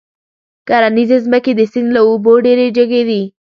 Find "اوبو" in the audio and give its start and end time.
2.07-2.31